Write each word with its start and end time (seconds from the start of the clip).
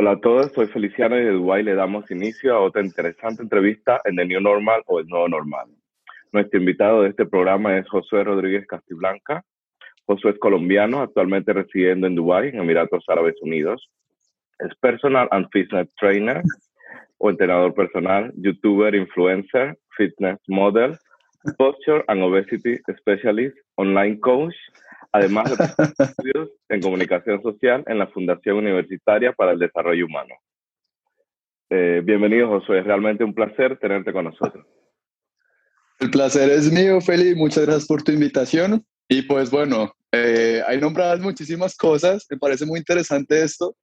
Hola 0.00 0.12
a 0.12 0.20
todos, 0.20 0.52
soy 0.52 0.68
Feliciano 0.68 1.18
y 1.18 1.24
de 1.24 1.32
Dubái 1.32 1.64
le 1.64 1.74
damos 1.74 2.08
inicio 2.12 2.54
a 2.54 2.60
otra 2.60 2.84
interesante 2.84 3.42
entrevista 3.42 4.00
en 4.04 4.14
The 4.14 4.26
New 4.26 4.40
Normal 4.40 4.84
o 4.86 5.00
El 5.00 5.08
Nuevo 5.08 5.28
Normal. 5.28 5.66
Nuestro 6.30 6.60
invitado 6.60 7.02
de 7.02 7.08
este 7.08 7.26
programa 7.26 7.76
es 7.76 7.88
Josué 7.88 8.22
Rodríguez 8.22 8.64
Castiblanca. 8.68 9.42
Josué 10.06 10.30
es 10.30 10.38
colombiano, 10.38 11.00
actualmente 11.00 11.52
residiendo 11.52 12.06
en 12.06 12.14
Dubái, 12.14 12.50
en 12.50 12.60
Emiratos 12.60 13.02
Árabes 13.08 13.34
Unidos. 13.42 13.90
Es 14.60 14.72
personal 14.76 15.26
and 15.32 15.48
fitness 15.50 15.92
trainer 15.96 16.42
o 17.16 17.30
entrenador 17.30 17.74
personal, 17.74 18.32
youtuber, 18.36 18.94
influencer, 18.94 19.76
fitness 19.96 20.38
model, 20.46 20.96
posture 21.58 22.04
and 22.06 22.22
obesity 22.22 22.78
specialist, 23.00 23.56
online 23.74 24.20
coach, 24.20 24.54
además 25.12 25.56
de 25.56 25.64
estudios 26.04 26.50
en 26.68 26.80
comunicación 26.80 27.42
social 27.42 27.84
en 27.86 27.98
la 27.98 28.06
Fundación 28.08 28.56
Universitaria 28.56 29.32
para 29.32 29.52
el 29.52 29.58
Desarrollo 29.58 30.06
Humano. 30.06 30.34
Eh, 31.70 32.02
bienvenido, 32.04 32.48
Josué. 32.48 32.80
Es 32.80 32.86
realmente 32.86 33.24
un 33.24 33.34
placer 33.34 33.78
tenerte 33.78 34.12
con 34.12 34.24
nosotros. 34.24 34.66
El 36.00 36.10
placer 36.10 36.50
es 36.50 36.70
mío, 36.72 37.00
Feli. 37.00 37.34
Muchas 37.34 37.66
gracias 37.66 37.86
por 37.86 38.02
tu 38.02 38.12
invitación. 38.12 38.84
Y 39.08 39.22
pues 39.22 39.50
bueno, 39.50 39.92
eh, 40.12 40.62
hay 40.66 40.80
nombradas 40.80 41.20
muchísimas 41.20 41.76
cosas. 41.76 42.26
Me 42.30 42.38
parece 42.38 42.64
muy 42.64 42.78
interesante 42.78 43.42
esto. 43.42 43.76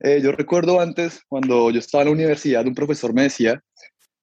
Eh, 0.00 0.20
yo 0.22 0.32
recuerdo 0.32 0.80
antes, 0.80 1.22
cuando 1.28 1.70
yo 1.70 1.78
estaba 1.78 2.02
en 2.02 2.08
la 2.08 2.14
universidad, 2.14 2.66
un 2.66 2.74
profesor 2.74 3.12
me 3.12 3.24
decía 3.24 3.62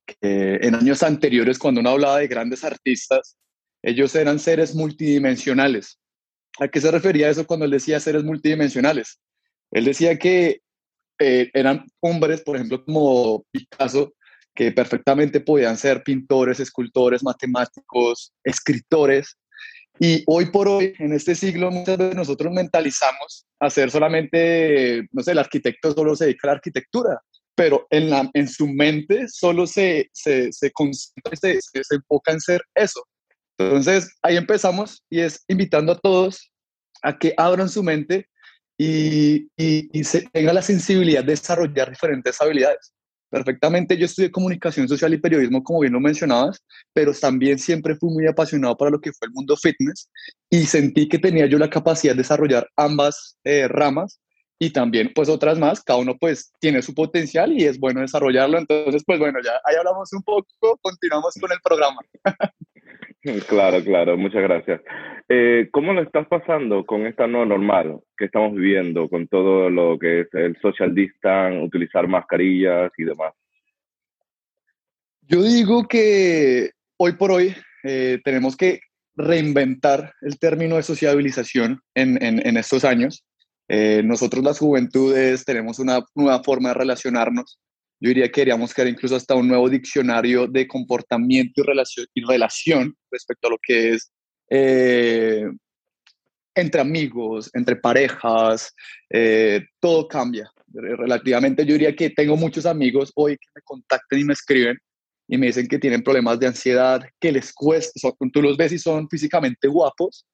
que 0.06 0.56
en 0.62 0.74
años 0.74 1.04
anteriores, 1.04 1.60
cuando 1.60 1.82
uno 1.82 1.92
hablaba 1.92 2.18
de 2.18 2.28
grandes 2.28 2.64
artistas, 2.64 3.38
ellos 3.84 4.16
eran 4.16 4.40
seres 4.40 4.74
multidimensionales. 4.74 6.00
¿A 6.60 6.68
qué 6.68 6.82
se 6.82 6.92
refería 6.92 7.30
eso 7.30 7.46
cuando 7.46 7.66
él 7.66 7.72
decía 7.72 8.00
seres 8.00 8.24
multidimensionales? 8.24 9.20
Él 9.72 9.86
decía 9.86 10.18
que 10.18 10.62
eh, 11.20 11.50
eran 11.54 11.86
hombres, 12.00 12.42
por 12.42 12.56
ejemplo, 12.56 12.84
como 12.84 13.46
Picasso, 13.52 14.14
que 14.56 14.72
perfectamente 14.72 15.40
podían 15.40 15.78
ser 15.78 16.04
pintores, 16.04 16.60
escultores, 16.60 17.24
matemáticos, 17.24 18.34
escritores. 18.44 19.38
Y 20.00 20.24
hoy 20.26 20.48
por 20.48 20.68
hoy, 20.68 20.94
en 21.00 21.14
este 21.14 21.36
siglo, 21.36 21.70
muchas 21.72 21.98
veces 21.98 22.16
nosotros 22.16 22.52
mentalizamos 22.54 23.46
a 23.60 23.70
ser 23.70 23.92
solamente, 23.92 25.08
no 25.12 25.22
sé, 25.22 25.32
el 25.32 25.40
arquitecto 25.40 25.94
solo 25.94 26.16
se 26.16 26.26
dedica 26.26 26.48
a 26.48 26.52
la 26.52 26.56
arquitectura, 26.56 27.22
pero 27.56 27.88
en, 27.90 28.10
la, 28.10 28.30
en 28.34 28.48
su 28.48 28.68
mente 28.68 29.28
solo 29.28 29.66
se, 29.66 30.10
se, 30.14 30.52
se 30.52 30.72
concentra, 30.72 31.36
se, 31.36 31.60
se 31.62 31.96
enfoca 31.96 32.32
en 32.32 32.40
ser 32.40 32.62
eso. 32.76 33.04
Entonces, 33.58 34.16
ahí 34.22 34.38
empezamos 34.38 35.04
y 35.10 35.22
es 35.22 35.44
invitando 35.48 35.92
a 35.92 36.00
todos 36.00 36.52
a 37.02 37.18
que 37.18 37.34
abran 37.38 37.70
su 37.70 37.84
mente 37.84 38.28
y, 38.78 39.50
y, 39.58 40.04
se 40.04 40.22
tenga 40.32 40.54
la 40.54 40.62
sensibilidad 40.62 41.24
de 41.24 41.32
desarrollar 41.32 41.90
diferentes 41.90 42.40
habilidades. 42.40 42.94
Perfectamente, 43.30 43.98
yo 43.98 44.06
estudié 44.06 44.32
comunicación 44.32 44.88
social 44.88 45.14
y 45.14 45.18
periodismo, 45.18 45.64
como 45.64 45.82
bien 45.82 45.94
lo 45.94 46.00
mencionabas, 46.00 46.64
pero 46.94 47.12
también 47.14 47.60
siempre 47.60 47.96
fui 47.96 48.10
muy 48.10 48.28
apasionado 48.28 48.78
para 48.78 48.92
lo 48.92 49.02
que 49.02 49.12
fue 49.12 49.28
el 49.28 49.34
mundo 49.34 49.58
fitness 49.58 50.10
y 50.50 50.66
sentí 50.66 51.10
que 51.10 51.20
tenía 51.20 51.46
yo 51.48 51.58
la 51.58 51.70
capacidad 51.70 52.14
de 52.14 52.20
desarrollar 52.20 52.70
ambas 52.78 53.38
eh, 53.44 53.68
ramas 53.68 54.22
y 54.60 54.70
también 54.70 55.12
pues 55.14 55.28
otras 55.28 55.60
más, 55.60 55.84
cada 55.84 56.00
uno 56.00 56.16
pues 56.18 56.54
tiene 56.60 56.82
su 56.82 56.94
potencial 56.94 57.52
y 57.52 57.66
es 57.66 57.80
bueno 57.80 58.02
desarrollarlo, 58.02 58.58
entonces 58.60 59.04
pues 59.06 59.20
bueno, 59.20 59.40
ya 59.44 59.52
ahí 59.66 59.76
hablamos 59.76 60.14
un 60.14 60.24
poco, 60.24 60.80
continuamos 60.82 61.34
con 61.40 61.52
el 61.52 61.60
programa. 61.62 62.00
Claro, 63.48 63.84
claro, 63.84 64.18
muchas 64.18 64.42
gracias. 64.42 64.82
Eh, 65.28 65.68
¿Cómo 65.72 65.94
lo 65.94 66.02
estás 66.02 66.28
pasando 66.28 66.86
con 66.86 67.06
esta 67.06 67.28
nueva 67.28 67.46
normal 67.46 68.00
que 68.18 68.26
estamos 68.26 68.54
viviendo, 68.54 69.10
con 69.10 69.28
todo 69.28 69.70
lo 69.70 70.00
que 70.00 70.22
es 70.22 70.28
el 70.34 70.56
social 70.62 70.96
distance, 70.96 71.62
utilizar 71.62 72.08
mascarillas 72.08 72.92
y 72.98 73.04
demás? 73.04 73.34
Yo 75.24 75.44
digo 75.44 75.88
que 75.88 76.72
hoy 76.98 77.14
por 77.14 77.32
hoy 77.32 77.54
eh, 77.84 78.20
tenemos 78.24 78.56
que 78.56 78.80
reinventar 79.16 80.14
el 80.22 80.40
término 80.40 80.78
de 80.78 80.84
sociabilización 80.84 81.82
en, 81.96 82.24
en, 82.24 82.56
estos 82.56 82.86
años. 82.86 83.26
Eh, 83.68 84.02
nosotros 84.06 84.44
las 84.44 84.60
juventudes 84.60 85.44
tenemos 85.44 85.80
una 85.80 86.00
nueva 86.16 86.42
forma 86.44 86.70
de 86.70 86.76
relacionarnos 86.76 87.60
yo 88.00 88.10
diría 88.10 88.30
que 88.30 88.42
deberíamos 88.42 88.74
crear 88.74 88.88
incluso 88.88 89.16
hasta 89.16 89.36
un 89.36 89.48
nuevo 89.48 89.70
diccionario 89.70 90.48
de 90.48 90.68
comportamiento 90.68 91.62
y 91.62 91.64
relación, 91.64 92.06
y 92.14 92.24
relación 92.24 92.96
respecto 93.12 93.48
a 93.48 93.52
lo 93.52 93.58
que 93.62 93.94
es 93.94 94.12
eh, 94.50 95.46
entre 96.56 96.82
amigos, 96.82 97.50
entre 97.54 97.76
parejas, 97.76 98.74
eh, 99.10 99.62
todo 99.80 100.08
cambia. 100.08 100.50
Relativamente 100.74 101.66
yo 101.66 101.74
diría 101.74 101.96
que 101.96 102.10
tengo 102.10 102.36
muchos 102.36 102.66
amigos 102.66 103.12
hoy 103.16 103.38
que 103.38 103.48
me 103.56 103.62
contactan 103.64 104.20
y 104.20 104.24
me 104.24 104.34
escriben 104.34 104.78
y 105.28 105.38
me 105.38 105.48
dicen 105.48 105.68
que 105.68 105.80
tienen 105.80 106.04
problemas 106.04 106.40
de 106.40 106.48
ansiedad, 106.48 107.02
que 107.20 107.32
les 107.32 107.54
cuesta, 107.54 108.12
tú 108.32 108.42
los 108.42 108.58
ves 108.58 108.72
y 108.72 108.80
son 108.80 109.08
físicamente 109.10 109.68
guapos 109.68 110.26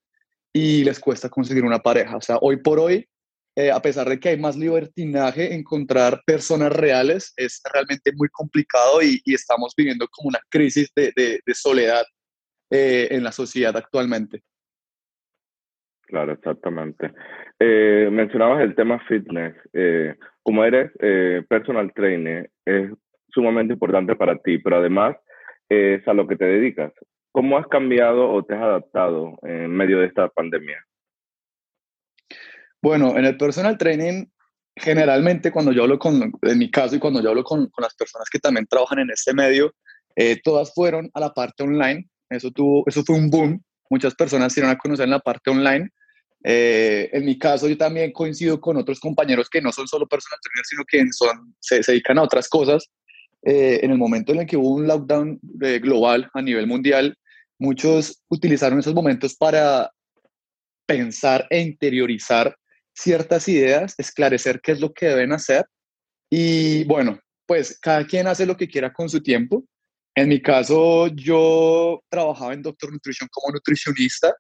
y 0.53 0.83
les 0.83 0.99
cuesta 0.99 1.29
conseguir 1.29 1.63
una 1.63 1.79
pareja. 1.79 2.15
O 2.15 2.21
sea, 2.21 2.37
hoy 2.41 2.57
por 2.57 2.79
hoy 2.79 3.07
eh, 3.55 3.69
a 3.71 3.79
pesar 3.79 4.09
de 4.09 4.19
que 4.19 4.29
hay 4.29 4.39
más 4.39 4.57
libertinaje, 4.57 5.53
encontrar 5.53 6.21
personas 6.25 6.71
reales 6.75 7.33
es 7.37 7.61
realmente 7.71 8.11
muy 8.15 8.27
complicado 8.29 9.01
y, 9.03 9.21
estamos 9.31 9.73
viviendo 9.77 10.07
como 10.07 10.29
una 10.29 10.39
crisis 10.49 10.91
de, 10.95 11.39
soledad 11.53 12.03
eh, 12.71 13.09
en 13.11 13.23
la 13.23 13.31
sociedad 13.31 13.75
actualmente. 13.77 14.41
Claro, 16.01 16.33
exactamente. 16.33 17.13
Eh, 17.59 18.09
mencionabas 18.11 18.61
el 18.63 18.75
tema 18.75 18.99
fitness. 19.07 19.55
como 20.41 20.63
eres 20.63 20.91
personal 21.47 21.91
trainer, 21.93 22.49
es 22.65 22.91
sumamente 23.29 23.73
importante 23.73 24.15
para 24.15 24.37
ti, 24.37 24.57
pero 24.57 24.77
además 24.77 25.15
es 25.69 26.07
a 26.07 26.13
lo 26.13 26.27
que 26.27 26.35
te 26.35 26.45
dedicas. 26.45 26.91
¿Cómo 27.31 27.57
has 27.57 27.67
cambiado 27.67 28.31
o 28.31 28.43
te 28.43 28.53
has 28.55 28.61
adaptado 28.61 29.37
en 29.43 29.71
medio 29.71 29.99
de 29.99 30.07
esta 30.07 30.27
pandemia? 30.29 30.83
Bueno, 32.83 33.17
en 33.17 33.23
el 33.23 33.37
personal 33.37 33.77
training, 33.77 34.25
generalmente 34.75 35.53
cuando 35.53 35.71
yo 35.71 35.83
hablo 35.83 35.97
con, 35.97 36.33
en 36.41 36.57
mi 36.57 36.69
caso 36.69 36.97
y 36.97 36.99
cuando 36.99 37.23
yo 37.23 37.29
hablo 37.29 37.41
con, 37.41 37.69
con 37.69 37.81
las 37.81 37.95
personas 37.95 38.29
que 38.29 38.39
también 38.39 38.67
trabajan 38.67 38.99
en 38.99 39.09
este 39.09 39.33
medio, 39.33 39.73
eh, 40.17 40.41
todas 40.43 40.73
fueron 40.73 41.09
a 41.13 41.21
la 41.21 41.33
parte 41.33 41.63
online. 41.63 42.09
Eso, 42.29 42.51
tuvo, 42.51 42.83
eso 42.85 43.01
fue 43.05 43.15
un 43.15 43.29
boom. 43.29 43.63
Muchas 43.89 44.13
personas 44.15 44.51
se 44.51 44.59
dieron 44.59 44.75
a 44.75 44.77
conocer 44.77 45.05
en 45.05 45.11
la 45.11 45.19
parte 45.19 45.49
online. 45.49 45.91
Eh, 46.43 47.09
en 47.13 47.23
mi 47.23 47.39
caso, 47.39 47.69
yo 47.69 47.77
también 47.77 48.11
coincido 48.11 48.59
con 48.59 48.75
otros 48.75 48.99
compañeros 48.99 49.49
que 49.49 49.61
no 49.61 49.71
son 49.71 49.87
solo 49.87 50.05
personal 50.05 50.39
trainers, 50.43 50.67
sino 50.67 50.83
que 50.85 51.05
son, 51.13 51.55
se, 51.61 51.83
se 51.83 51.93
dedican 51.93 52.17
a 52.17 52.23
otras 52.23 52.49
cosas. 52.49 52.91
Eh, 53.43 53.79
en 53.81 53.91
el 53.91 53.97
momento 53.97 54.33
en 54.33 54.39
el 54.39 54.45
que 54.45 54.57
hubo 54.57 54.75
un 54.75 54.87
lockdown 54.87 55.39
global 55.41 56.29
a 56.33 56.41
nivel 56.41 56.67
mundial, 56.67 57.17
muchos 57.57 58.21
utilizaron 58.27 58.79
esos 58.79 58.93
momentos 58.93 59.35
para 59.35 59.89
pensar 60.85 61.47
e 61.49 61.61
interiorizar 61.61 62.53
ciertas 62.93 63.47
ideas, 63.47 63.95
esclarecer 63.97 64.61
qué 64.61 64.73
es 64.73 64.79
lo 64.79 64.93
que 64.93 65.07
deben 65.07 65.33
hacer 65.33 65.65
y 66.29 66.83
bueno, 66.85 67.19
pues 67.45 67.77
cada 67.79 68.05
quien 68.07 68.27
hace 68.27 68.45
lo 68.45 68.57
que 68.57 68.67
quiera 68.67 68.91
con 68.91 69.09
su 69.09 69.21
tiempo. 69.21 69.63
En 70.15 70.29
mi 70.29 70.41
caso, 70.41 71.07
yo 71.07 72.01
trabajaba 72.09 72.53
en 72.53 72.61
Doctor 72.61 72.91
Nutrition 72.91 73.29
como 73.31 73.53
nutricionista 73.53 74.35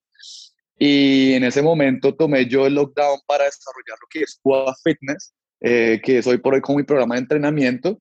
y 0.77 1.33
en 1.33 1.43
ese 1.43 1.61
momento 1.61 2.15
tomé 2.15 2.47
yo 2.47 2.65
el 2.65 2.75
lockdown 2.75 3.19
para 3.25 3.45
desarrollar 3.45 3.97
lo 4.01 4.07
que 4.09 4.21
es 4.21 4.39
Cuba 4.41 4.75
Fitness, 4.83 5.33
eh, 5.61 6.01
que 6.03 6.19
es 6.19 6.27
hoy 6.27 6.37
por 6.37 6.53
hoy 6.53 6.61
como 6.61 6.79
mi 6.79 6.83
programa 6.83 7.15
de 7.15 7.21
entrenamiento, 7.21 7.99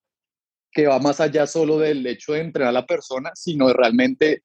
que 0.71 0.87
va 0.87 0.99
más 0.99 1.21
allá 1.21 1.47
solo 1.47 1.79
del 1.79 2.07
hecho 2.07 2.33
de 2.33 2.41
entrenar 2.41 2.71
a 2.71 2.81
la 2.81 2.87
persona, 2.87 3.31
sino 3.35 3.69
de 3.69 3.75
realmente 3.75 4.43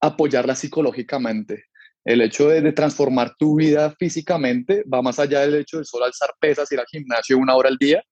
apoyarla 0.00 0.54
psicológicamente 0.54 1.66
el 2.04 2.20
hecho 2.22 2.48
de, 2.48 2.72
transformar 2.72 3.34
tu 3.38 3.56
vida 3.56 3.90
físicamente 3.98 4.82
va 4.92 5.02
más 5.02 5.18
allá 5.18 5.40
del 5.40 5.56
hecho 5.56 5.78
de 5.78 5.84
solo 5.84 6.04
alzar 6.04 6.30
pesas, 6.40 6.70
ir 6.72 6.80
al 6.80 6.86
gimnasio 6.86 7.38
una 7.38 7.54
hora 7.54 7.68
al 7.68 7.76
día, 7.76 8.02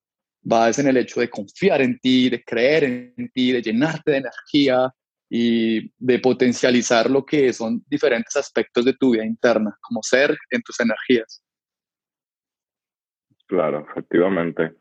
va 0.50 0.68
en 0.70 0.88
el 0.88 0.96
hecho 0.96 1.20
de 1.20 1.30
confiar 1.30 1.82
en 1.82 1.98
ti, 1.98 2.28
de 2.28 2.42
creer 2.42 2.84
en 2.84 3.30
ti, 3.32 3.52
de 3.52 3.62
llenarte 3.62 4.12
de 4.12 4.16
energía 4.18 4.92
y 5.28 5.90
de 5.98 6.18
potencializar 6.18 7.10
lo 7.10 7.24
que 7.24 7.52
son 7.52 7.82
diferentes 7.88 8.36
aspectos 8.36 8.84
de 8.84 8.92
tu 8.94 9.12
vida 9.12 9.24
interna, 9.24 9.76
como 9.80 10.02
ser 10.02 10.36
en 10.50 10.62
tus 10.62 10.78
energías. 10.80 11.42
Claro, 13.46 13.86
efectivamente. 13.90 14.72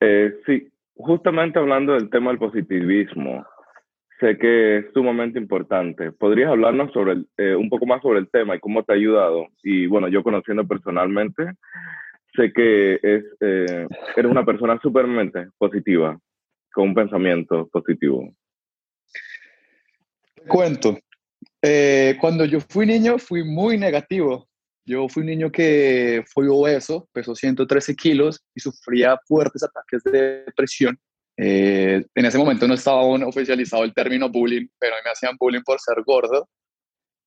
Eh, 0.00 0.40
sí, 0.46 0.68
justamente 0.94 1.58
hablando 1.58 1.94
del 1.94 2.10
tema 2.10 2.30
del 2.30 2.38
positivismo, 2.38 3.46
sé 4.20 4.36
que 4.38 4.78
es 4.78 4.86
sumamente 4.92 5.38
importante. 5.38 6.12
¿Podrías 6.12 6.50
hablarnos 6.50 6.92
sobre 6.92 7.24
eh, 7.36 7.54
un 7.54 7.68
poco 7.68 7.86
más 7.86 8.02
sobre 8.02 8.20
el 8.20 8.28
tema 8.30 8.56
y 8.56 8.60
cómo 8.60 8.82
te 8.82 8.92
ha 8.92 8.96
ayudado? 8.96 9.48
Y 9.62 9.86
bueno, 9.86 10.08
yo 10.08 10.22
conociendo 10.22 10.66
personalmente, 10.66 11.52
sé 12.34 12.52
que 12.52 12.94
es, 12.94 13.24
eh, 13.40 13.86
eres 14.16 14.30
una 14.30 14.44
persona 14.44 14.78
súpermente 14.82 15.48
positiva, 15.58 16.18
con 16.72 16.88
un 16.88 16.94
pensamiento 16.94 17.68
positivo. 17.68 18.32
Te 20.34 20.42
cuento. 20.46 20.98
Eh, 21.62 22.16
cuando 22.20 22.44
yo 22.44 22.60
fui 22.60 22.86
niño 22.86 23.18
fui 23.18 23.44
muy 23.44 23.78
negativo. 23.78 24.48
Yo 24.84 25.06
fui 25.06 25.20
un 25.20 25.26
niño 25.26 25.52
que 25.52 26.24
fue 26.32 26.48
obeso, 26.48 27.06
pesó 27.12 27.34
113 27.34 27.94
kilos 27.94 28.42
y 28.54 28.60
sufría 28.60 29.18
fuertes 29.26 29.62
ataques 29.62 30.02
de 30.04 30.44
depresión. 30.46 30.98
Eh, 31.40 32.04
en 32.16 32.24
ese 32.26 32.36
momento 32.36 32.66
no 32.66 32.74
estaba 32.74 33.00
aún 33.00 33.22
oficializado 33.22 33.84
el 33.84 33.94
término 33.94 34.28
bullying, 34.28 34.66
pero 34.76 34.96
me 35.04 35.10
hacían 35.10 35.36
bullying 35.38 35.62
por 35.62 35.80
ser 35.80 36.02
gordo. 36.04 36.48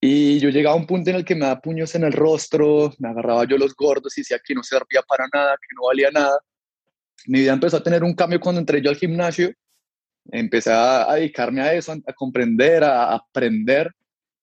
Y 0.02 0.40
yo 0.40 0.50
llegaba 0.50 0.76
a 0.76 0.80
un 0.80 0.86
punto 0.86 1.12
en 1.12 1.16
el 1.16 1.26
que 1.26 1.36
me 1.36 1.46
daba 1.46 1.62
puños 1.62 1.96
en 1.96 2.04
el 2.04 2.12
rostro, 2.12 2.92
me 3.00 3.10
agarraba 3.10 3.46
yo 3.46 3.58
los 3.58 3.74
gordos 3.76 4.18
y 4.18 4.22
decía 4.22 4.40
que 4.44 4.54
no 4.54 4.64
servía 4.64 5.02
para 5.08 5.28
nada, 5.32 5.56
que 5.56 5.76
no 5.76 5.88
valía 5.88 6.10
nada. 6.12 6.40
Mi 7.28 7.40
vida 7.42 7.54
empezó 7.54 7.78
a 7.78 7.84
tener 7.84 8.04
un 8.04 8.16
cambio 8.16 8.40
cuando 8.40 8.60
entré 8.60 8.82
yo 8.82 8.90
al 8.90 8.98
gimnasio. 8.98 9.54
Empecé 10.32 10.72
a, 10.74 11.14
dedicarme 11.14 11.62
a 11.62 11.74
eso, 11.74 11.94
a, 11.94 12.14
comprender, 12.14 12.84
a, 12.84 13.14
aprender. 13.14 13.92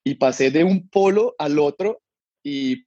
Y 0.04 0.14
pasé 0.14 0.50
de 0.50 0.64
un 0.64 0.88
polo 0.88 1.34
al 1.38 1.58
otro 1.58 2.00
y 2.42 2.86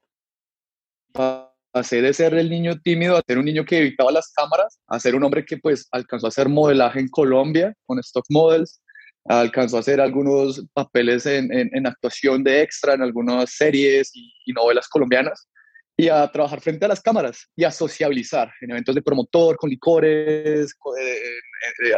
pasé 1.72 2.02
de 2.02 2.14
ser 2.14 2.34
el 2.34 2.50
niño 2.50 2.80
tímido 2.84 3.18
a 3.18 3.24
ser 3.26 3.38
un 3.38 3.46
niño 3.46 3.66
que 3.66 3.80
evitaba 3.80 4.12
las 4.12 4.32
cámaras, 4.34 4.80
a 4.88 5.00
ser 5.00 5.16
un 5.16 5.24
hombre 5.24 5.46
que 5.46 5.58
pues 5.58 5.88
alcanzó 5.92 6.28
a 6.28 6.30
hacer 6.30 6.50
modelaje 6.50 7.00
en 7.00 7.08
Colombia 7.08 7.74
con 7.86 8.00
Stock 8.00 8.26
Models, 8.30 8.82
alcanzó 9.26 9.78
a 9.78 9.82
hacer 9.82 10.02
algunos 10.02 10.66
papeles 10.74 11.26
en, 11.26 11.52
en, 11.52 11.88
actuación 11.88 12.44
de 12.44 12.62
extra 12.62 12.94
en 12.94 13.02
algunas 13.02 13.52
series 13.52 14.12
y, 14.14 14.32
novelas 14.54 14.88
colombianas 14.90 15.48
y 15.96 16.10
a 16.10 16.28
trabajar 16.30 16.60
frente 16.60 16.86
a 16.86 16.90
las 16.90 17.02
cámaras 17.02 17.48
y 17.56 17.64
a 17.64 17.72
sociabilizar 17.72 18.52
en 18.62 18.72
eventos 18.72 18.96
de 18.96 19.02
promotor, 19.02 19.56
con 19.56 19.70
licores, 19.70 20.76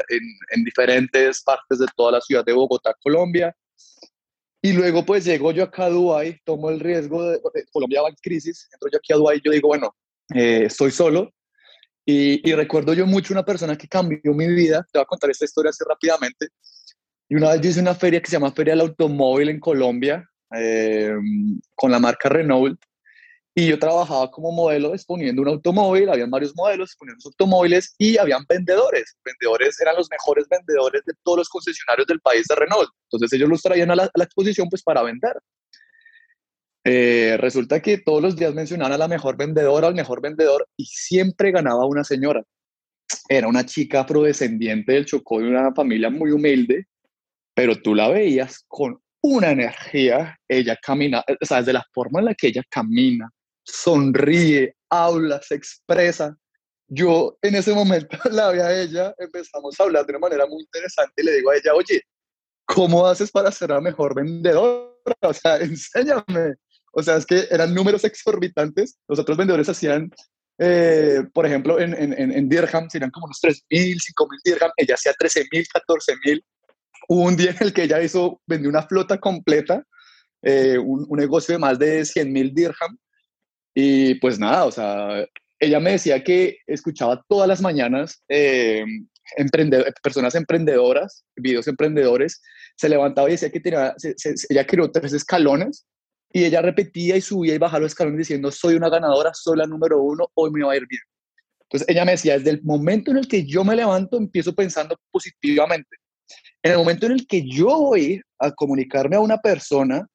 en, 0.09 0.23
en, 0.51 0.63
diferentes 0.63 1.41
partes 1.41 1.79
de 1.79 1.85
toda 1.95 2.13
la 2.13 2.21
ciudad 2.21 2.43
de 2.45 2.53
Bogotá, 2.53 2.93
Colombia. 3.01 3.55
Y 4.65 4.71
luego 4.71 5.03
pues 5.03 5.25
llego 5.25 5.51
yo 5.51 5.65
acá 5.65 5.85
a 5.85 5.89
Dubái, 5.89 6.39
tomo 6.45 6.69
el 6.69 6.79
riesgo 6.79 7.21
de, 7.29 7.41
Colombia 7.69 8.01
va 8.01 8.07
en 8.07 8.15
crisis, 8.15 8.69
entro 8.71 8.89
yo 8.89 8.97
aquí 8.97 9.11
a 9.11 9.17
Dubái 9.17 9.39
y 9.39 9.41
yo 9.43 9.51
digo, 9.51 9.67
bueno, 9.67 9.93
eh, 10.33 10.63
estoy 10.67 10.89
solo. 10.89 11.33
Y, 12.05 12.39
recuerdo 12.53 12.93
yo 12.93 13.05
mucho 13.05 13.33
una 13.33 13.43
persona 13.43 13.77
que 13.77 13.89
cambió 13.89 14.33
mi 14.33 14.47
vida, 14.47 14.85
te 14.89 14.99
voy 14.99 15.03
a 15.03 15.05
contar 15.05 15.29
esta 15.29 15.43
historia 15.43 15.69
así 15.69 15.83
rápidamente. 15.85 16.47
Y 17.27 17.35
una 17.35 17.51
vez 17.51 17.59
yo 17.59 17.69
hice 17.71 17.81
una 17.81 17.93
feria 17.93 18.21
que 18.21 18.29
se 18.29 18.37
llama 18.37 18.53
Feria 18.53 18.71
del 18.71 18.87
Automóvil 18.87 19.49
en 19.49 19.59
Colombia, 19.59 20.29
eh, 20.55 21.13
con 21.75 21.91
la 21.91 21.99
marca 21.99 22.29
Renault, 22.29 22.79
y 23.55 23.67
yo 23.67 23.77
trabajaba 23.77 24.31
como 24.31 24.51
modelo 24.51 24.93
exponiendo 24.93 25.41
un 25.41 25.47
automóvil, 25.49 26.09
habían 26.09 26.31
varios 26.31 26.55
modelos 26.55 26.89
exponiendo 26.89 27.21
automóviles 27.25 27.93
y 27.97 28.17
habían 28.17 28.45
vendedores. 28.49 29.15
Vendedores 29.23 29.79
eran 29.79 29.95
los 29.95 30.09
mejores 30.09 30.47
vendedores 30.49 31.03
de 31.05 31.13
todos 31.23 31.39
los 31.39 31.49
concesionarios 31.49 32.07
del 32.07 32.19
país 32.19 32.47
de 32.47 32.55
Renault. 32.55 32.89
Entonces 33.11 33.33
ellos 33.33 33.49
los 33.49 33.61
traían 33.61 33.91
a 33.91 33.95
la, 33.95 34.09
exposición 34.15 34.69
pues 34.69 34.81
para 34.81 35.03
vender. 35.03 35.37
Eh, 36.85 37.37
resulta 37.39 37.81
que 37.81 37.99
todos 37.99 38.21
los 38.21 38.35
días 38.35 38.53
mencionaban 38.53 38.93
a 38.93 38.97
la 38.97 39.07
mejor 39.07 39.37
vendedora, 39.37 39.87
al 39.87 39.95
mejor 39.95 40.21
vendedor 40.21 40.67
y 40.75 40.85
siempre 40.85 41.51
ganaba 41.51 41.85
una 41.85 42.03
señora. 42.03 42.43
Era 43.29 43.47
una 43.47 43.65
chica 43.65 44.01
afrodescendiente 44.01 44.93
del 44.93 45.05
Chocó 45.05 45.39
de 45.39 45.49
una 45.49 45.73
familia 45.73 46.09
muy 46.09 46.31
humilde 46.31 46.87
pero 47.53 47.81
tú 47.81 47.95
la 47.95 48.09
veías 48.09 48.65
con 48.67 48.99
una 49.21 49.51
energía, 49.51 50.37
ella 50.47 50.77
camina, 50.81 51.23
o 51.41 51.45
sea, 51.45 51.61
de 51.61 51.73
la 51.73 51.85
forma 51.93 52.19
en 52.19 52.25
la 52.25 52.35
que 52.35 52.47
ella 52.47 52.63
camina, 52.69 53.29
sonríe, 53.63 54.75
habla, 54.89 55.41
se 55.41 55.55
expresa. 55.55 56.37
Yo 56.87 57.37
en 57.41 57.55
ese 57.55 57.73
momento 57.73 58.17
la 58.31 58.51
vi 58.51 58.59
a 58.59 58.81
ella, 58.81 59.15
empezamos 59.17 59.79
a 59.79 59.83
hablar 59.83 60.05
de 60.05 60.11
una 60.11 60.19
manera 60.19 60.45
muy 60.45 60.61
interesante 60.61 61.13
y 61.21 61.25
le 61.25 61.33
digo 61.33 61.51
a 61.51 61.55
ella, 61.55 61.73
oye, 61.73 62.01
¿cómo 62.65 63.05
haces 63.05 63.31
para 63.31 63.51
ser 63.51 63.69
la 63.69 63.81
mejor 63.81 64.15
vendedora? 64.15 64.91
O 65.21 65.33
sea, 65.33 65.57
enséñame. 65.57 66.55
O 66.93 67.01
sea, 67.01 67.17
es 67.17 67.25
que 67.25 67.47
eran 67.49 67.73
números 67.73 68.03
exorbitantes. 68.03 68.97
Los 69.07 69.19
otros 69.19 69.37
vendedores 69.37 69.67
hacían, 69.67 70.11
eh, 70.59 71.23
por 71.33 71.45
ejemplo, 71.45 71.79
en, 71.79 71.93
en, 71.93 72.31
en 72.31 72.49
Dirham, 72.49 72.89
serían 72.89 73.09
como 73.09 73.25
unos 73.25 73.39
3.000, 73.41 73.95
5.000 73.95 74.27
Dirham. 74.45 74.71
Ella 74.77 74.95
hacía 74.95 75.13
13.000, 75.13 75.65
14.000. 75.87 76.43
Hubo 77.09 77.23
un 77.23 77.35
día 77.35 77.51
en 77.51 77.57
el 77.59 77.73
que 77.73 77.83
ella 77.83 78.01
hizo, 78.01 78.41
vendió 78.45 78.69
una 78.69 78.83
flota 78.83 79.19
completa, 79.19 79.83
eh, 80.41 80.77
un, 80.77 81.07
negocio 81.17 81.53
de 81.53 81.59
más 81.59 81.79
de 81.79 82.05
100 82.05 82.31
mil 82.31 82.53
dirham. 82.53 82.97
Y 83.73 84.15
pues 84.15 84.39
nada, 84.39 84.65
o 84.65 84.71
sea, 84.71 85.25
ella 85.59 85.79
me 85.79 85.91
decía 85.91 86.23
que 86.23 86.57
escuchaba 86.67 87.23
todas 87.27 87.47
las 87.47 87.61
mañanas 87.61 88.23
eh, 88.29 88.83
personas 90.03 90.35
emprendedoras, 90.35 91.25
videos 91.35 91.67
emprendedores, 91.67 92.41
se 92.75 92.89
levantaba 92.89 93.29
y 93.29 93.33
decía 93.33 93.51
que 93.51 93.59
tenía, 93.59 93.95
ella 94.49 94.65
creó 94.65 94.91
tres 94.91 95.13
escalones 95.13 95.85
y 96.31 96.45
ella 96.45 96.61
repetía 96.61 97.15
y 97.15 97.21
subía 97.21 97.55
y 97.55 97.59
bajaba 97.59 97.81
los 97.81 97.91
escalones 97.91 98.19
diciendo, 98.19 98.51
soy 98.51 98.75
una 98.75 98.89
ganadora, 98.89 99.31
soy 99.33 99.57
la 99.57 99.67
número 99.67 100.01
uno, 100.01 100.29
hoy 100.33 100.51
me 100.51 100.63
va 100.63 100.73
a 100.73 100.77
ir 100.77 100.87
bien. 100.87 101.01
Entonces 101.61 101.87
ella 101.87 102.05
me 102.05 102.11
decía, 102.11 102.37
desde 102.37 102.51
el 102.51 102.63
momento 102.63 103.11
en 103.11 103.17
el 103.17 103.27
que 103.27 103.45
yo 103.45 103.63
me 103.63 103.75
levanto, 103.75 104.17
empiezo 104.17 104.53
pensando 104.53 104.95
positivamente. 105.11 105.97
En 106.61 106.71
el 106.71 106.77
momento 106.77 107.05
en 107.05 107.13
el 107.13 107.27
que 107.27 107.47
yo 107.47 107.67
voy 107.67 108.21
a 108.39 108.51
comunicarme 108.51 109.15
a 109.15 109.19
una 109.19 109.37
persona 109.37 110.07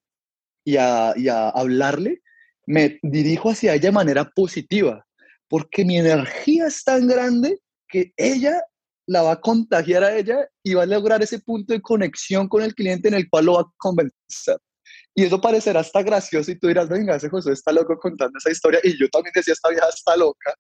y 0.65 0.77
a, 0.77 1.11
hablarle, 1.51 2.21
me 2.69 2.99
dirijo 3.03 3.51
hacia 3.51 3.73
ella 3.73 3.89
de 3.89 3.93
manera 3.93 4.31
positiva, 4.31 5.05
porque 5.49 5.87
mi 5.87 5.97
energía 5.97 6.67
es 6.67 6.85
tan 6.85 7.09
grande 7.09 7.59
que 7.89 8.13
ella 8.17 8.63
la 9.07 9.23
va 9.23 9.33
a 9.33 9.41
contagiar 9.41 10.05
a 10.05 10.15
ella 10.15 10.47
y 10.63 10.75
va 10.75 10.83
a 10.83 10.87
lograr 10.87 11.23
ese 11.23 11.39
punto 11.39 11.73
de 11.73 11.81
conexión 11.81 12.47
con 12.47 12.63
el 12.63 12.75
cliente 12.75 13.09
en 13.09 13.15
el 13.15 13.29
cual 13.31 13.47
lo 13.47 13.55
va 13.55 13.63
a 13.63 13.73
convencer. 13.79 14.59
Y 15.15 15.25
eso 15.25 15.41
parecerá 15.41 15.81
hasta 15.81 16.03
gracioso 16.03 16.51
y 16.51 16.59
tú 16.59 16.69
dirás, 16.69 16.91
venga, 16.91 17.17
ese 17.17 17.31
José 17.31 17.53
está 17.53 17.73
loco 17.73 17.99
contando 17.99 18.37
esa 18.37 18.51
historia. 18.51 18.81
Y 18.85 18.99
yo 19.01 19.09
también 19.09 19.33
decía, 19.35 19.55
esta 19.55 19.71
vieja 19.71 19.89
está 19.89 20.15
loca. 20.17 20.55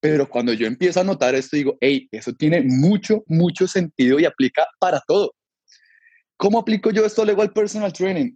Pero 0.00 0.28
cuando 0.28 0.54
yo 0.54 0.66
empiezo 0.66 1.00
a 1.00 1.04
notar 1.04 1.34
esto, 1.34 1.56
digo, 1.56 1.76
hey, 1.80 2.08
eso 2.10 2.32
tiene 2.32 2.62
mucho, 2.62 3.22
mucho 3.26 3.68
sentido 3.68 4.18
y 4.18 4.24
aplica 4.24 4.66
para 4.80 5.00
todo. 5.06 5.34
¿Cómo 6.38 6.58
aplico 6.58 6.90
yo 6.90 7.04
esto 7.04 7.22
luego 7.24 7.42
al 7.42 7.52
personal 7.52 7.92
training? 7.92 8.34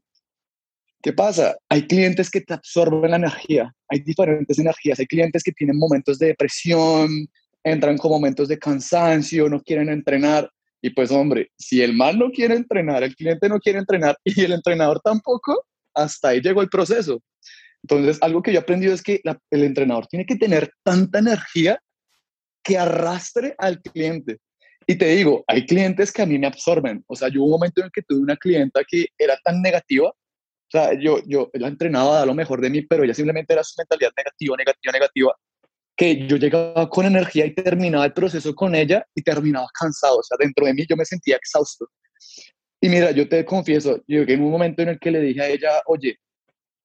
¿Qué 1.02 1.12
pasa? 1.12 1.56
Hay 1.68 1.86
clientes 1.86 2.30
que 2.30 2.40
te 2.40 2.54
absorben 2.54 3.10
la 3.10 3.18
energía, 3.18 3.72
hay 3.88 4.00
diferentes 4.00 4.58
energías, 4.58 4.98
hay 4.98 5.06
clientes 5.06 5.42
que 5.42 5.52
tienen 5.52 5.78
momentos 5.78 6.18
de 6.18 6.28
depresión, 6.28 7.28
entran 7.62 7.96
con 7.98 8.10
momentos 8.10 8.48
de 8.48 8.58
cansancio, 8.58 9.48
no 9.48 9.62
quieren 9.62 9.88
entrenar. 9.88 10.50
Y 10.82 10.90
pues 10.90 11.10
hombre, 11.10 11.50
si 11.56 11.82
el 11.82 11.94
mal 11.94 12.18
no 12.18 12.30
quiere 12.30 12.54
entrenar, 12.54 13.02
el 13.02 13.14
cliente 13.14 13.48
no 13.48 13.58
quiere 13.58 13.78
entrenar 13.78 14.16
y 14.24 14.42
el 14.42 14.52
entrenador 14.52 15.00
tampoco, 15.02 15.64
hasta 15.94 16.28
ahí 16.28 16.40
llegó 16.40 16.62
el 16.62 16.68
proceso. 16.68 17.22
Entonces, 17.82 18.18
algo 18.20 18.42
que 18.42 18.52
yo 18.52 18.58
he 18.58 18.62
aprendido 18.62 18.92
es 18.92 19.02
que 19.02 19.20
el 19.50 19.62
entrenador 19.62 20.06
tiene 20.08 20.26
que 20.26 20.36
tener 20.36 20.72
tanta 20.82 21.20
energía 21.20 21.80
que 22.62 22.76
arrastre 22.76 23.54
al 23.56 23.80
cliente. 23.80 24.38
Y 24.86 24.96
te 24.96 25.06
digo, 25.06 25.44
hay 25.46 25.64
clientes 25.66 26.12
que 26.12 26.22
a 26.22 26.26
mí 26.26 26.38
me 26.38 26.46
absorben. 26.46 27.04
O 27.06 27.14
sea, 27.14 27.28
yo 27.28 27.40
hubo 27.40 27.46
un 27.46 27.52
momento 27.52 27.80
en 27.80 27.86
el 27.86 27.92
que 27.92 28.02
tuve 28.02 28.20
una 28.20 28.36
clienta 28.36 28.82
que 28.88 29.06
era 29.16 29.38
tan 29.44 29.60
negativa. 29.62 30.12
O 30.68 30.70
sea, 30.70 30.92
yo, 30.92 31.20
yo 31.26 31.50
la 31.54 31.68
entrenaba 31.68 32.22
a 32.22 32.26
lo 32.26 32.34
mejor 32.34 32.60
de 32.60 32.68
mí, 32.68 32.82
pero 32.82 33.02
ella 33.02 33.14
simplemente 33.14 33.54
era 33.54 33.64
su 33.64 33.74
mentalidad 33.78 34.10
negativa, 34.16 34.56
negativa, 34.56 34.92
negativa. 34.92 35.34
Que 35.96 36.26
yo 36.26 36.36
llegaba 36.36 36.88
con 36.90 37.06
energía 37.06 37.46
y 37.46 37.54
terminaba 37.54 38.04
el 38.04 38.12
proceso 38.12 38.54
con 38.54 38.74
ella 38.74 39.04
y 39.14 39.22
terminaba 39.22 39.66
cansado. 39.78 40.18
O 40.18 40.22
sea, 40.22 40.36
dentro 40.38 40.66
de 40.66 40.74
mí 40.74 40.84
yo 40.88 40.96
me 40.96 41.06
sentía 41.06 41.36
exhausto. 41.36 41.88
Y 42.80 42.88
mira, 42.88 43.10
yo 43.12 43.28
te 43.28 43.44
confieso, 43.44 44.02
yo 44.06 44.22
en 44.22 44.42
un 44.42 44.50
momento 44.50 44.82
en 44.82 44.90
el 44.90 44.98
que 45.00 45.10
le 45.10 45.20
dije 45.20 45.40
a 45.40 45.48
ella, 45.48 45.82
oye, 45.86 46.18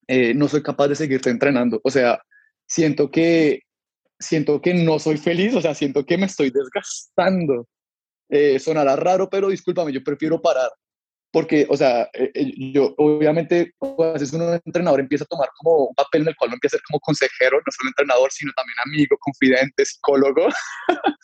eh, 0.07 0.33
no 0.33 0.47
soy 0.47 0.63
capaz 0.63 0.87
de 0.87 0.95
seguirte 0.95 1.29
entrenando. 1.29 1.79
O 1.83 1.91
sea, 1.91 2.21
siento 2.65 3.11
que, 3.11 3.61
siento 4.19 4.61
que 4.61 4.73
no 4.73 4.97
soy 4.97 5.17
feliz, 5.17 5.55
o 5.55 5.61
sea, 5.61 5.75
siento 5.75 6.05
que 6.05 6.17
me 6.17 6.25
estoy 6.25 6.51
desgastando. 6.51 7.67
Eh, 8.29 8.59
sonará 8.59 8.95
raro, 8.95 9.29
pero 9.29 9.49
discúlpame, 9.49 9.91
yo 9.91 10.03
prefiero 10.03 10.41
parar. 10.41 10.71
Porque, 11.33 11.65
o 11.67 11.75
sea, 11.75 12.07
eh, 12.13 12.31
yo 12.71 12.93
obviamente, 12.97 13.73
pues, 13.79 14.21
es 14.21 14.31
un 14.33 14.43
entrenador 14.63 14.99
empieza 14.99 15.23
a 15.23 15.27
tomar 15.27 15.49
como 15.57 15.87
un 15.87 15.95
papel 15.95 16.21
en 16.21 16.27
el 16.27 16.35
cual 16.35 16.51
no 16.51 16.57
empieza 16.57 16.77
a 16.77 16.77
ser 16.77 16.85
como 16.87 16.99
consejero, 16.99 17.57
no 17.57 17.71
solo 17.75 17.89
entrenador, 17.89 18.31
sino 18.31 18.51
también 18.55 18.77
amigo, 18.85 19.17
confidente, 19.19 19.83
psicólogo. 19.83 20.47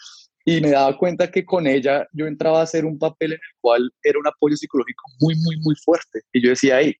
y 0.45 0.61
me 0.61 0.71
daba 0.71 0.97
cuenta 0.97 1.29
que 1.29 1.45
con 1.45 1.67
ella 1.67 2.07
yo 2.11 2.25
entraba 2.25 2.61
a 2.61 2.63
hacer 2.63 2.85
un 2.85 2.97
papel 2.97 3.33
en 3.33 3.39
el 3.39 3.55
cual 3.61 3.91
era 4.01 4.17
un 4.17 4.25
apoyo 4.25 4.57
psicológico 4.57 5.03
muy, 5.19 5.35
muy, 5.35 5.57
muy 5.59 5.75
fuerte. 5.75 6.21
Y 6.33 6.41
yo 6.41 6.49
decía, 6.49 6.77
ahí, 6.77 6.95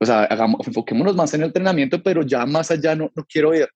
o 0.00 0.04
sea, 0.04 0.24
hagamos, 0.24 0.66
enfoquémonos 0.66 1.14
más 1.14 1.32
en 1.34 1.42
el 1.42 1.46
entrenamiento, 1.46 2.02
pero 2.02 2.22
ya 2.22 2.44
más 2.44 2.72
allá 2.72 2.96
no, 2.96 3.08
no 3.14 3.24
quiero 3.24 3.54
ir. 3.54 3.68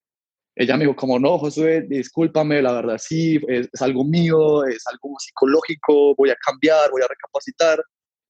Ella 0.56 0.76
me 0.76 0.87
dijo, 0.87 0.96
como 0.96 1.20
no, 1.20 1.38
Josué, 1.38 1.82
discúlpame, 1.82 2.62
la 2.62 2.73
verdad 2.73 2.99
sí, 2.99 3.38
es, 3.46 3.68
algo 3.80 4.04
mío, 4.04 4.64
es 4.64 4.82
algo 4.88 5.14
psicológico, 5.20 6.16
voy 6.16 6.30
a 6.30 6.37
cambiar, 6.44 6.90
voy 6.90 7.02
a 7.02 7.08
recapacitar. 7.08 7.80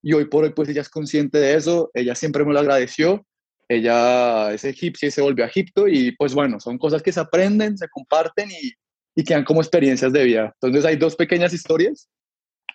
Y 0.06 0.12
hoy 0.12 0.26
por 0.26 0.44
hoy, 0.44 0.50
pues 0.50 0.68
ella 0.68 0.82
es 0.82 0.88
consciente 0.88 1.36
de 1.38 1.56
eso, 1.56 1.90
ella 1.92 2.14
siempre 2.14 2.44
me 2.44 2.52
lo 2.52 2.60
agradeció. 2.60 3.26
Ella 3.68 4.52
es 4.52 4.62
egipcia 4.62 5.08
y 5.08 5.10
se 5.10 5.20
volvió 5.20 5.44
a 5.44 5.48
Egipto 5.48 5.88
y 5.88 6.12
pues 6.12 6.32
bueno, 6.32 6.60
son 6.60 6.78
cosas 6.78 7.02
que 7.02 7.10
se 7.10 7.18
aprenden, 7.18 7.76
se 7.76 7.88
comparten 7.88 8.48
y, 8.48 8.70
y 9.16 9.25
quedan 9.25 9.42
como 9.42 9.60
experiencias 9.60 10.12
de 10.12 10.22
vida. 10.22 10.54
Entonces 10.60 10.84
hay 10.84 10.94
dos 10.94 11.16
pequeñas 11.16 11.52
historias. 11.52 12.08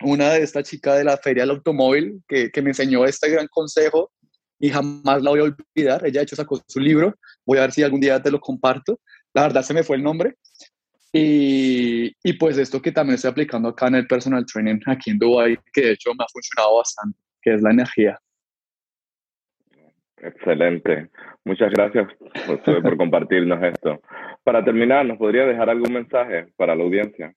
Una 0.02 0.34
de 0.34 0.44
esta 0.44 0.62
chica 0.62 0.96
de 0.96 1.06
la 1.06 1.16
feria 1.16 1.44
del 1.44 1.52
automóvil 1.52 2.22
que, 2.28 2.52
que 2.52 2.62
me 2.62 2.72
enseñó 2.72 3.06
este 3.06 3.30
gran 3.30 3.48
consejo 3.48 4.12
y 4.60 4.70
jamás 4.70 5.22
la 5.22 5.30
voy 5.30 5.40
a 5.40 5.44
olvidar. 5.44 6.06
Ella, 6.06 6.20
de 6.20 6.24
hecho, 6.24 6.36
sacó 6.36 6.62
su 6.68 6.82
libro. 6.82 7.16
Voy 7.46 7.60
a 7.60 7.62
ver 7.62 7.72
si 7.72 7.82
algún 7.82 8.02
día 8.02 8.22
te 8.22 8.30
lo 8.30 8.42
comparto. 8.42 9.00
La 9.34 9.44
verdad 9.44 9.64
se 9.64 9.74
me 9.74 9.84
fue 9.84 9.96
el 9.96 10.04
nombre. 10.04 10.36
Y, 11.14 12.16
y 12.24 12.34
pues 12.34 12.58
esto 12.58 12.82
que 12.82 12.92
también 12.92 13.16
estoy 13.16 13.32
aplicando 13.32 13.70
acá 13.70 13.88
en 13.88 13.96
el 13.96 14.08
personal 14.08 14.46
training 14.46 14.80
aquí 14.88 15.12
en 15.12 15.20
Dubai, 15.20 15.58
que 15.74 15.82
de 15.82 15.92
hecho 15.92 16.12
me 16.18 16.24
ha 16.24 16.28
funcionado 16.32 16.78
bastante, 16.78 17.20
que 17.42 17.54
es 17.54 17.62
la 17.62 17.72
energía. 17.72 18.20
Excelente. 20.18 21.10
Muchas 21.44 21.72
gracias 21.72 22.08
por 22.46 22.98
compartirnos 22.98 23.62
esto. 23.64 24.02
Para 24.44 24.64
terminar, 24.64 25.06
¿nos 25.06 25.18
podría 25.18 25.46
dejar 25.46 25.70
algún 25.70 25.94
mensaje 25.94 26.48
para 26.56 26.76
la 26.76 26.84
audiencia? 26.84 27.34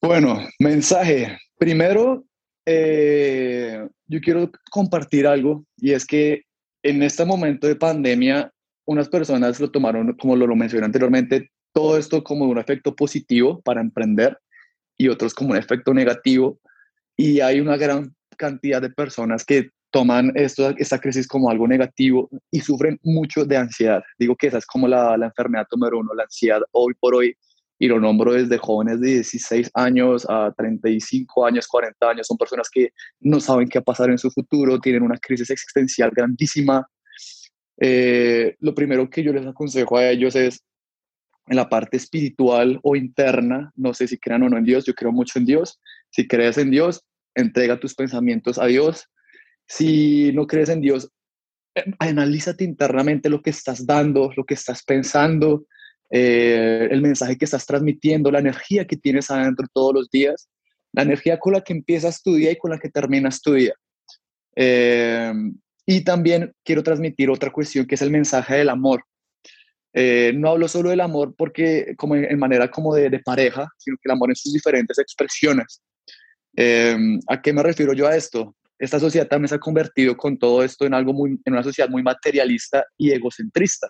Bueno, 0.00 0.38
mensaje. 0.60 1.36
Primero, 1.58 2.24
eh, 2.64 3.88
yo 4.06 4.20
quiero 4.20 4.50
compartir 4.70 5.26
algo 5.26 5.64
y 5.76 5.92
es 5.92 6.06
que 6.06 6.42
en 6.82 7.02
este 7.02 7.24
momento 7.24 7.66
de 7.66 7.74
pandemia, 7.74 8.52
unas 8.86 9.08
personas 9.08 9.60
lo 9.60 9.70
tomaron, 9.70 10.14
como 10.14 10.36
lo, 10.36 10.46
lo 10.46 10.56
mencioné 10.56 10.86
anteriormente, 10.86 11.50
todo 11.72 11.98
esto 11.98 12.24
como 12.24 12.46
un 12.46 12.58
efecto 12.58 12.94
positivo 12.96 13.60
para 13.60 13.80
emprender 13.80 14.38
y 14.96 15.08
otros 15.08 15.34
como 15.34 15.50
un 15.50 15.58
efecto 15.58 15.92
negativo. 15.92 16.58
Y 17.16 17.40
hay 17.40 17.60
una 17.60 17.76
gran 17.76 18.14
cantidad 18.38 18.80
de 18.80 18.90
personas 18.90 19.44
que 19.44 19.70
toman 19.90 20.32
esto, 20.34 20.74
esta 20.78 20.98
crisis 20.98 21.26
como 21.26 21.50
algo 21.50 21.66
negativo 21.66 22.28
y 22.50 22.60
sufren 22.60 22.98
mucho 23.02 23.44
de 23.44 23.56
ansiedad. 23.56 24.02
Digo 24.18 24.36
que 24.36 24.48
esa 24.48 24.58
es 24.58 24.66
como 24.66 24.88
la, 24.88 25.16
la 25.16 25.26
enfermedad 25.26 25.66
número 25.72 25.98
uno, 25.98 26.14
la 26.14 26.24
ansiedad 26.24 26.60
hoy 26.72 26.94
por 26.98 27.14
hoy 27.14 27.34
y 27.78 27.88
lo 27.88 28.00
nombro 28.00 28.32
desde 28.32 28.58
jóvenes 28.58 29.00
de 29.00 29.08
16 29.14 29.70
años 29.74 30.26
a 30.28 30.52
35 30.56 31.44
años, 31.44 31.66
40 31.68 32.08
años, 32.08 32.26
son 32.26 32.38
personas 32.38 32.68
que 32.70 32.90
no 33.20 33.40
saben 33.40 33.68
qué 33.68 33.78
va 33.78 33.82
a 33.82 33.84
pasar 33.84 34.10
en 34.10 34.18
su 34.18 34.30
futuro, 34.30 34.80
tienen 34.80 35.02
una 35.02 35.18
crisis 35.18 35.50
existencial 35.50 36.10
grandísima. 36.14 36.86
Eh, 37.78 38.56
lo 38.60 38.74
primero 38.74 39.08
que 39.10 39.22
yo 39.22 39.32
les 39.32 39.46
aconsejo 39.46 39.96
a 39.96 40.08
ellos 40.10 40.34
es 40.34 40.64
en 41.48 41.56
la 41.56 41.68
parte 41.68 41.96
espiritual 41.96 42.80
o 42.82 42.96
interna, 42.96 43.72
no 43.76 43.94
sé 43.94 44.08
si 44.08 44.18
crean 44.18 44.42
o 44.42 44.48
no 44.48 44.58
en 44.58 44.64
Dios, 44.64 44.84
yo 44.84 44.94
creo 44.94 45.12
mucho 45.12 45.38
en 45.38 45.46
Dios, 45.46 45.80
si 46.10 46.26
crees 46.26 46.58
en 46.58 46.70
Dios, 46.70 47.04
entrega 47.34 47.78
tus 47.78 47.94
pensamientos 47.94 48.58
a 48.58 48.66
Dios, 48.66 49.08
si 49.66 50.32
no 50.32 50.46
crees 50.46 50.68
en 50.70 50.80
Dios, 50.80 51.10
eh, 51.74 51.84
analízate 51.98 52.64
internamente 52.64 53.28
lo 53.28 53.42
que 53.42 53.50
estás 53.50 53.86
dando, 53.86 54.32
lo 54.36 54.44
que 54.44 54.54
estás 54.54 54.82
pensando, 54.82 55.66
eh, 56.10 56.88
el 56.90 57.02
mensaje 57.02 57.36
que 57.36 57.44
estás 57.44 57.66
transmitiendo, 57.66 58.30
la 58.30 58.38
energía 58.38 58.86
que 58.86 58.96
tienes 58.96 59.30
adentro 59.30 59.66
todos 59.72 59.94
los 59.94 60.10
días, 60.10 60.48
la 60.92 61.02
energía 61.02 61.38
con 61.38 61.52
la 61.52 61.60
que 61.60 61.72
empiezas 61.72 62.22
tu 62.22 62.34
día 62.34 62.52
y 62.52 62.56
con 62.56 62.70
la 62.70 62.78
que 62.78 62.88
terminas 62.88 63.40
tu 63.40 63.52
día. 63.52 63.74
Eh, 64.56 65.32
y 65.86 66.02
también 66.02 66.52
quiero 66.64 66.82
transmitir 66.82 67.30
otra 67.30 67.50
cuestión 67.50 67.86
que 67.86 67.94
es 67.94 68.02
el 68.02 68.10
mensaje 68.10 68.56
del 68.56 68.68
amor. 68.68 69.04
Eh, 69.94 70.32
no 70.34 70.50
hablo 70.50 70.68
solo 70.68 70.90
del 70.90 71.00
amor 71.00 71.34
porque 71.38 71.94
como 71.96 72.16
en, 72.16 72.38
manera 72.38 72.70
como 72.70 72.94
de, 72.94 73.08
de, 73.08 73.20
pareja, 73.20 73.66
sino 73.78 73.96
que 73.96 74.08
el 74.08 74.12
amor 74.12 74.30
en 74.30 74.36
sus 74.36 74.52
diferentes 74.52 74.98
expresiones. 74.98 75.80
¿A 77.28 77.40
qué 77.42 77.52
me 77.52 77.62
refiero 77.62 77.92
yo 77.92 78.06
a 78.06 78.16
esto? 78.16 78.54
Esta 78.78 79.00
sociedad 79.00 79.26
también 79.26 79.48
se 79.48 79.54
ha 79.54 79.58
convertido 79.58 80.16
con 80.16 80.38
todo 80.38 80.62
esto 80.62 80.84
en 80.84 80.92
algo 80.92 81.12
muy, 81.12 81.40
en 81.44 81.52
una 81.52 81.62
sociedad 81.62 81.88
muy 81.88 82.02
materialista 82.02 82.84
y 82.98 83.10
egocentrista. 83.10 83.88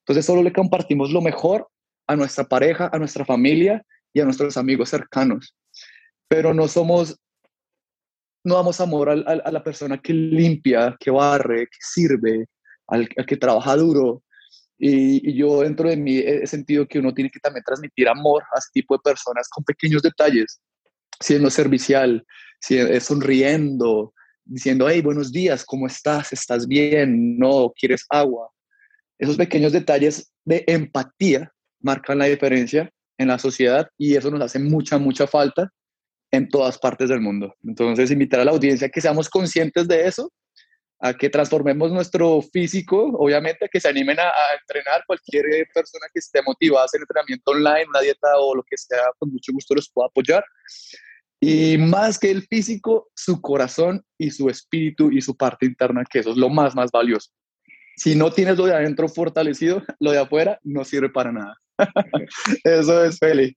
Entonces 0.00 0.26
solo 0.26 0.42
le 0.42 0.52
compartimos 0.52 1.10
lo 1.10 1.20
mejor 1.20 1.68
a 2.06 2.16
nuestra 2.16 2.44
pareja, 2.44 2.90
a 2.92 2.98
nuestra 2.98 3.24
familia 3.24 3.82
y 4.12 4.20
a 4.20 4.24
nuestros 4.24 4.56
amigos 4.56 4.90
cercanos. 4.90 5.54
Pero 6.28 6.52
no 6.52 6.68
somos, 6.68 7.18
no 8.44 8.54
damos 8.54 8.80
amor 8.80 9.10
a, 9.10 9.50
la 9.50 9.62
persona 9.62 9.98
que 9.98 10.12
limpia, 10.12 10.96
que 10.98 11.10
barre, 11.10 11.66
que 11.66 11.78
sirve, 11.80 12.46
al, 12.86 13.08
que 13.08 13.36
trabaja 13.36 13.76
duro. 13.76 14.22
Y, 14.78 15.34
yo 15.34 15.62
dentro 15.62 15.88
de 15.88 15.96
mí 15.96 16.18
he 16.18 16.46
sentido 16.46 16.86
que 16.86 16.98
uno 16.98 17.12
tiene 17.12 17.30
que 17.30 17.40
también 17.40 17.64
transmitir 17.64 18.08
amor 18.08 18.44
a 18.54 18.58
ese 18.58 18.68
tipo 18.72 18.94
de 18.94 19.00
personas 19.02 19.48
con 19.48 19.64
pequeños 19.64 20.02
detalles, 20.02 20.60
siendo 21.20 21.50
servicial, 21.50 22.24
siendo, 22.60 23.00
sonriendo, 23.00 24.14
diciendo, 24.44 24.88
hey, 24.88 25.02
buenos 25.02 25.30
días, 25.30 25.64
¿cómo 25.64 25.86
estás? 25.86 26.32
¿Estás 26.32 26.66
bien? 26.66 27.38
¿No 27.38 27.72
quieres 27.78 28.06
agua? 28.08 28.50
Esos 29.18 29.36
pequeños 29.36 29.72
detalles 29.72 30.32
de 30.44 30.64
empatía 30.66 31.52
marcan 31.80 32.18
la 32.18 32.26
diferencia 32.26 32.90
en 33.18 33.28
la 33.28 33.38
sociedad 33.38 33.88
y 33.98 34.14
eso 34.14 34.30
nos 34.30 34.40
hace 34.40 34.58
mucha, 34.58 34.96
mucha 34.96 35.26
falta 35.26 35.72
en 36.30 36.48
todas 36.48 36.78
partes 36.78 37.08
del 37.08 37.20
mundo. 37.20 37.54
Entonces, 37.64 38.10
invitar 38.10 38.40
a 38.40 38.44
la 38.44 38.50
audiencia 38.50 38.86
a 38.86 38.90
que 38.90 39.00
seamos 39.00 39.28
conscientes 39.28 39.88
de 39.88 40.06
eso, 40.06 40.32
a 41.00 41.14
que 41.14 41.30
transformemos 41.30 41.92
nuestro 41.92 42.42
físico, 42.42 43.10
obviamente, 43.18 43.64
a 43.64 43.68
que 43.68 43.80
se 43.80 43.88
animen 43.88 44.18
a, 44.18 44.30
entrenar. 44.60 45.04
Cualquier 45.06 45.44
persona 45.72 46.06
que 46.12 46.18
esté 46.18 46.42
motivada 46.42 46.82
a 46.82 46.84
hacer 46.86 47.00
entrenamiento 47.00 47.50
online, 47.52 47.86
una 47.88 48.00
dieta 48.00 48.28
o 48.38 48.54
lo 48.54 48.62
que 48.62 48.76
sea, 48.76 49.10
con 49.18 49.30
mucho 49.30 49.52
gusto 49.52 49.74
los 49.74 49.90
puedo 49.90 50.08
apoyar. 50.08 50.44
Y 51.40 51.78
más 51.78 52.18
que 52.18 52.30
el 52.30 52.42
físico, 52.42 53.10
su 53.14 53.40
corazón 53.40 54.04
y 54.18 54.30
su 54.30 54.48
espíritu 54.50 55.10
y 55.12 55.20
su 55.20 55.36
parte 55.36 55.66
interna, 55.66 56.02
que 56.10 56.18
eso 56.18 56.30
es 56.30 56.36
lo 56.36 56.48
más, 56.48 56.74
más 56.74 56.90
valioso 56.90 57.30
si 57.98 58.14
no 58.14 58.30
tienes 58.30 58.56
lo 58.56 58.66
de 58.66 58.74
adentro 58.74 59.08
fortalecido, 59.08 59.82
lo 59.98 60.12
de 60.12 60.20
afuera 60.20 60.60
no 60.62 60.84
sirve 60.84 61.10
para 61.10 61.32
nada. 61.32 61.56
Eso 62.64 63.04
es, 63.04 63.18
Feli. 63.18 63.56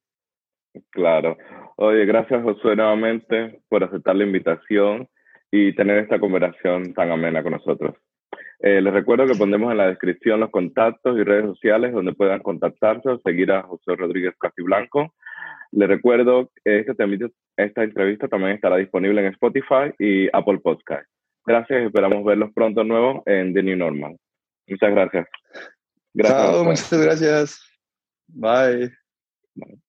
Claro. 0.90 1.38
Oye, 1.84 2.06
gracias 2.06 2.44
Josué 2.44 2.76
nuevamente 2.76 3.60
por 3.68 3.84
aceptar 3.84 4.16
la 4.16 4.24
invitación 4.24 5.10
y 5.50 5.74
tener 5.74 5.98
esta 5.98 6.20
conversación 6.20 6.94
tan 6.94 7.12
amena 7.12 7.42
con 7.42 7.54
nosotros. 7.54 7.96
Eh, 8.60 8.80
les 8.82 8.94
recuerdo 8.94 9.26
que 9.26 9.34
pondremos 9.34 9.72
en 9.72 9.80
la 9.80 9.88
descripción 9.88 10.42
los 10.42 10.52
contactos 10.52 11.18
y 11.18 11.24
redes 11.24 11.46
sociales 11.46 11.92
donde 11.92 12.14
puedan 12.14 12.44
contactarse 12.44 13.10
o 13.10 13.20
seguir 13.22 13.52
a 13.52 13.64
José 13.64 13.96
Rodríguez 13.96 14.36
Casiblanco. 14.40 15.16
Les 15.72 15.90
recuerdo 15.90 16.52
que 16.64 16.82
esta, 16.82 16.94
esta 17.58 17.84
entrevista 17.84 18.28
también 18.28 18.52
estará 18.52 18.78
disponible 18.78 19.26
en 19.26 19.34
Spotify 19.34 19.92
y 19.98 20.28
Apple 20.34 20.60
Podcast. 20.60 21.10
Gracias, 21.48 21.82
esperamos 21.82 22.24
verlos 22.24 22.54
pronto 22.54 22.84
nuevo 22.84 23.24
en 23.26 23.56
The 23.56 23.64
New 23.64 23.78
Normal. 23.78 24.18
Muchas 24.68 24.92
gracias. 24.92 25.28
gracias. 26.14 26.42
Chao, 26.42 26.64
muchas 26.64 27.04
gracias. 27.04 27.80
Bye. 28.28 28.92
Bye. 29.56 29.82